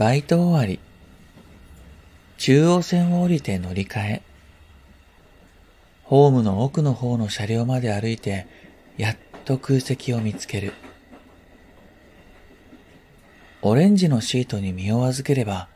[0.00, 0.80] バイト終わり。
[2.38, 4.22] 中央線を降りて乗り換え。
[6.04, 8.46] ホームの奥の方の車両まで歩いて、
[8.96, 10.72] やっと空席を見つける。
[13.60, 15.68] オレンジのシートに身を預ければ、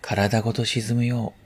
[0.00, 1.40] 体ごと沈むよう。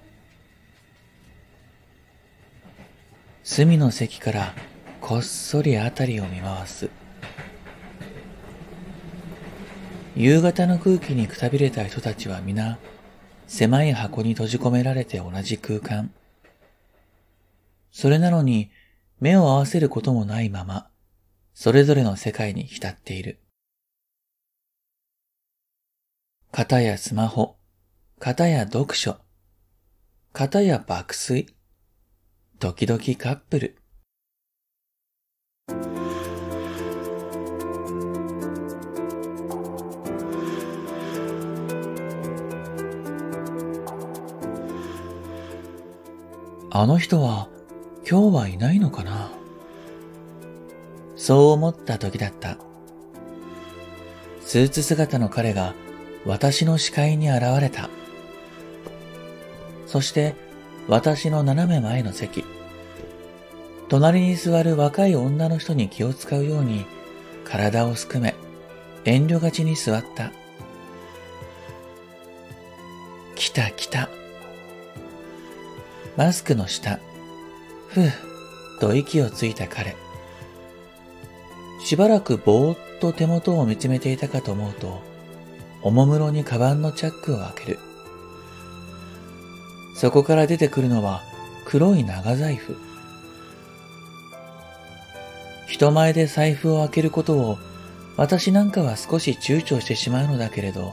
[3.42, 4.54] 隅の席から
[5.00, 6.90] こっそりあたりを見回す。
[10.16, 12.78] 夕方の空気にくたびれた人たちは皆、
[13.46, 16.12] 狭い箱に閉じ込められて同じ空間。
[17.92, 18.70] それなのに、
[19.20, 20.88] 目を合わせることもないまま、
[21.54, 23.40] それぞれの世界に浸っている。
[26.50, 27.56] 片やスマホ、
[28.18, 29.18] 片や読書、
[30.32, 31.54] 片や爆睡、
[32.58, 33.79] 時々カップル。
[46.72, 47.48] あの人は
[48.08, 49.32] 今日はいないのかな？
[51.16, 52.58] そう思った時だった。
[54.40, 55.74] スーツ姿の彼が
[56.24, 57.90] 私の視界に現れた。
[59.88, 60.36] そして
[60.86, 62.44] 私の斜め前の席。
[63.88, 66.86] 隣に座る若い女の人に気を使うように
[67.44, 68.36] 体をすくめ
[69.04, 70.30] 遠慮がちに座った。
[73.34, 74.08] 来た来た。
[76.20, 77.00] マスクの下、
[77.88, 78.10] ふぅ、
[78.78, 79.96] と息をついた彼。
[81.82, 85.00] しばらくぼーっと手元を見つめていたかと思うと、
[85.80, 87.78] おもむろにカバンのチャックを開ける。
[89.96, 91.22] そこから出てくるのは
[91.64, 92.76] 黒い長財布。
[95.68, 97.58] 人前で財布を開けることを
[98.18, 100.92] 私なんかは少し躊躇してしまうのだけれど、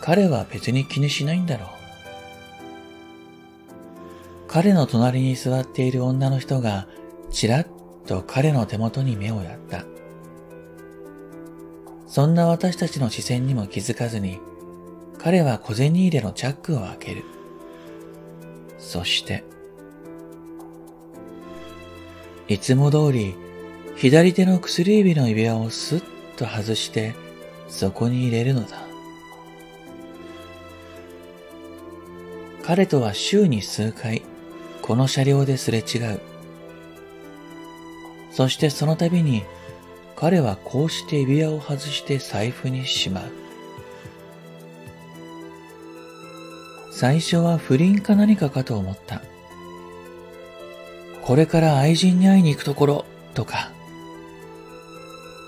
[0.00, 1.77] 彼は別に気にしないんだろう。
[4.48, 6.88] 彼の隣に座っている女の人が
[7.30, 7.66] ちらっ
[8.06, 9.84] と彼の手元に目をやった。
[12.06, 14.40] そんな私たちの視線にも気づかずに、
[15.18, 17.24] 彼は小銭入れのチャックを開ける。
[18.78, 19.44] そして、
[22.48, 23.34] いつも通り
[23.96, 26.02] 左手の薬指の指輪をスッ
[26.36, 27.14] と外して
[27.68, 28.78] そこに入れるのだ。
[32.62, 34.22] 彼とは週に数回
[34.88, 36.18] この車両ですれ違う。
[38.30, 39.44] そしてその度に
[40.16, 43.30] 彼はこうして指輪を外して財布にしまう。
[46.90, 49.20] 最初は不倫か何かかと思った。
[51.20, 53.70] これから愛人に会いに行くところとか。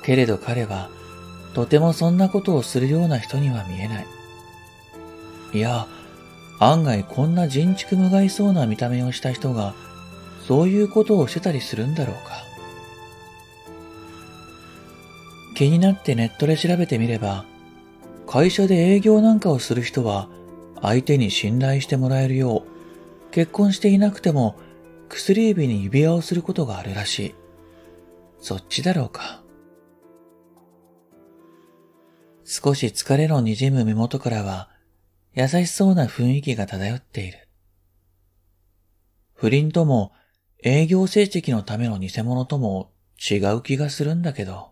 [0.04, 0.90] けれど彼は
[1.54, 4.06] とてもそんなことをするような人には見えない。
[5.54, 5.86] いや、
[6.60, 9.74] 案外こんな人畜無害そうな見た目をした人が、
[10.46, 12.44] そういうことをしてたりするんだろうか。
[15.54, 17.46] 気になってネットで調べてみれば、
[18.26, 20.28] 会社で営業なんかをする人は、
[20.82, 24.56] 相手に信頼してもらえるよう、結婚していなくても
[25.08, 27.34] 薬指に指輪をすることがあるらしい。
[28.38, 29.42] そっちだろうか。
[32.44, 34.68] 少し疲れの滲む目元からは、
[35.34, 37.48] 優しそうな雰囲気が漂っている。
[39.34, 40.12] 不倫とも
[40.62, 42.90] 営業成績のための偽物とも
[43.30, 44.70] 違う気がするんだけど。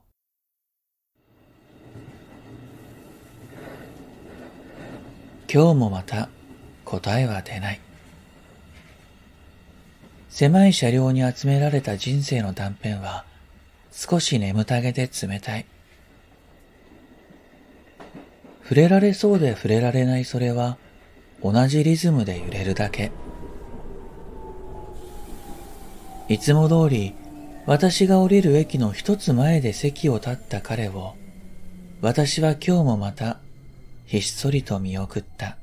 [5.50, 6.28] 今日もまた
[6.84, 7.80] 答えは出ない。
[10.28, 13.24] 狭い車両に集められた人生の断片は
[13.90, 15.66] 少し眠たげで冷たい。
[18.68, 20.76] 触れられそうで触れられないそれは
[21.42, 23.12] 同じリズムで揺れるだけ。
[26.28, 27.14] いつも通り
[27.64, 31.14] 私が降りる駅の一つ前で席を立った彼を
[32.02, 33.38] 私は今日もまた
[34.04, 35.56] ひっそりと見送った。